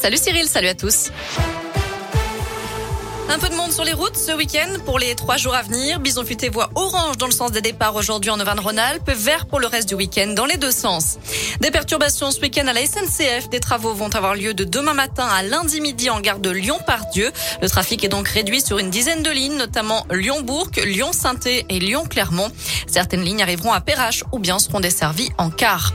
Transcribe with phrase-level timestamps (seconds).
[0.00, 1.10] Salut Cyril, salut à tous.
[3.30, 5.98] Un peu de monde sur les routes ce week-end pour les trois jours à venir.
[5.98, 9.66] Bison futé voit orange dans le sens des départs aujourd'hui en Auvergne-Rhône-Alpes, vert pour le
[9.66, 11.18] reste du week-end dans les deux sens.
[11.60, 13.50] Des perturbations ce week-end à la SNCF.
[13.50, 17.30] Des travaux vont avoir lieu de demain matin à lundi midi en gare de Lyon-Pardieu.
[17.60, 22.50] Le trafic est donc réduit sur une dizaine de lignes, notamment Lyon-Bourg, Lyon-Sainté et Lyon-Clermont.
[22.86, 25.92] Certaines lignes arriveront à Perrache ou bien seront desservies en car.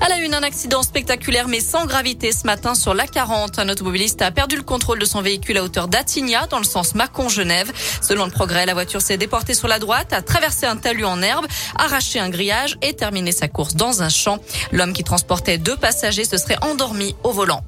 [0.00, 3.60] À la une, un accident spectaculaire mais sans gravité ce matin sur l'A40.
[3.60, 6.94] Un automobiliste a perdu le contrôle de son véhicule à hauteur d'Attigna dans le sens
[6.94, 7.72] Mâcon-Genève.
[8.00, 11.20] Selon le progrès, la voiture s'est déportée sur la droite, a traversé un talus en
[11.20, 14.38] herbe, arraché un grillage et terminé sa course dans un champ.
[14.70, 17.62] L'homme qui transportait deux passagers se serait endormi au volant.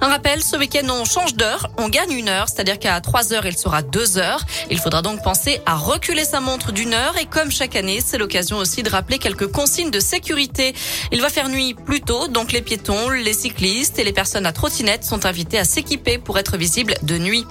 [0.00, 3.46] Un rappel, ce week-end, on change d'heure, on gagne une heure, c'est-à-dire qu'à 3 heures,
[3.46, 4.44] il sera 2 heures.
[4.70, 8.18] Il faudra donc penser à reculer sa montre d'une heure et comme chaque année, c'est
[8.18, 10.74] l'occasion aussi de rappeler quelques consignes de sécurité.
[11.12, 14.52] Il va faire nuit plus tôt, donc les piétons, les cyclistes et les personnes à
[14.52, 17.46] trottinette sont invités à s'équiper pour être visibles de nuit.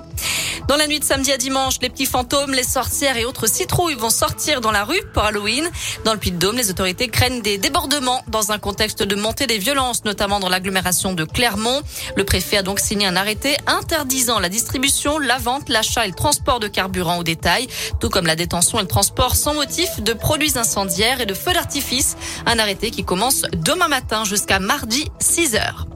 [0.71, 3.95] Dans la nuit de samedi à dimanche, les petits fantômes, les sorcières et autres citrouilles
[3.95, 5.69] vont sortir dans la rue pour Halloween.
[6.05, 10.05] Dans le Puy-de-Dôme, les autorités craignent des débordements dans un contexte de montée des violences,
[10.05, 11.81] notamment dans l'agglomération de Clermont.
[12.15, 16.15] Le préfet a donc signé un arrêté interdisant la distribution, la vente, l'achat et le
[16.15, 17.67] transport de carburant au détail,
[17.99, 21.51] tout comme la détention et le transport sans motif de produits incendiaires et de feux
[21.51, 22.15] d'artifice.
[22.45, 25.90] Un arrêté qui commence demain matin jusqu'à mardi 6 heures.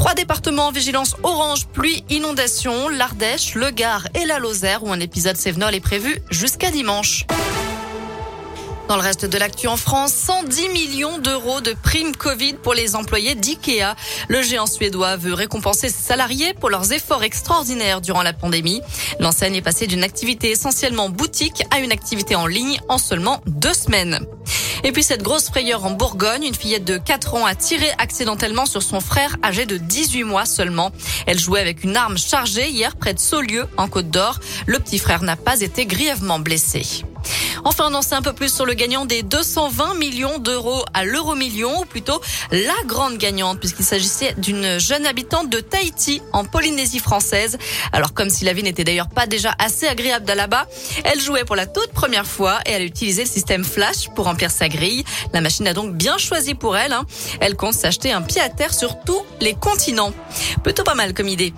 [0.00, 4.98] Trois départements en vigilance orange, pluie, inondation, l'Ardèche, le Gard et la Lozère où un
[4.98, 7.26] épisode Sévenol est prévu jusqu'à dimanche.
[8.88, 12.96] Dans le reste de l'actu en France, 110 millions d'euros de primes Covid pour les
[12.96, 13.94] employés d'IKEA.
[14.28, 18.80] Le géant suédois veut récompenser ses salariés pour leurs efforts extraordinaires durant la pandémie.
[19.18, 23.74] L'enseigne est passée d'une activité essentiellement boutique à une activité en ligne en seulement deux
[23.74, 24.26] semaines.
[24.84, 28.66] Et puis cette grosse frayeur en Bourgogne, une fillette de 4 ans a tiré accidentellement
[28.66, 30.90] sur son frère âgé de 18 mois seulement.
[31.26, 34.40] Elle jouait avec une arme chargée hier près de Saulieu en Côte d'Or.
[34.66, 37.04] Le petit frère n'a pas été grièvement blessé.
[37.64, 41.04] Enfin, on en sait un peu plus sur le gagnant des 220 millions d'euros à
[41.04, 46.44] l'euro million, ou plutôt la grande gagnante, puisqu'il s'agissait d'une jeune habitante de Tahiti, en
[46.44, 47.58] Polynésie française.
[47.92, 50.66] Alors, comme si la vie n'était d'ailleurs pas déjà assez agréable là-bas,
[51.04, 54.24] elle jouait pour la toute première fois et elle a utilisé le système Flash pour
[54.26, 55.04] remplir sa grille.
[55.32, 56.92] La machine a donc bien choisi pour elle.
[56.92, 57.04] Hein.
[57.40, 60.12] Elle compte s'acheter un pied à terre sur tous les continents.
[60.62, 61.52] Plutôt pas mal comme idée.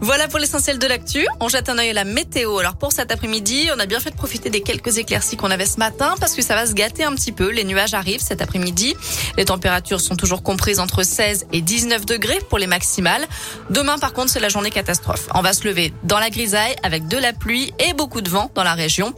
[0.00, 1.26] Voilà pour l'essentiel de l'actu.
[1.40, 2.58] On jette un œil à la météo.
[2.58, 5.78] Alors pour cet après-midi, on a bien fait de profiter des quelques éclaircies avait ce
[5.78, 7.50] matin parce que ça va se gâter un petit peu.
[7.50, 8.94] Les nuages arrivent cet après-midi.
[9.36, 13.26] Les températures sont toujours comprises entre 16 et 19 degrés pour les maximales.
[13.70, 15.28] Demain, par contre, c'est la journée catastrophe.
[15.34, 18.50] On va se lever dans la grisaille avec de la pluie et beaucoup de vent
[18.54, 19.14] dans la région.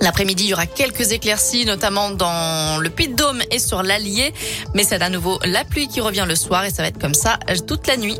[0.00, 4.32] L'après-midi, il y aura quelques éclaircies, notamment dans le Puy-de-Dôme et sur l'Allier.
[4.74, 7.14] Mais c'est à nouveau la pluie qui revient le soir et ça va être comme
[7.14, 8.18] ça toute la nuit.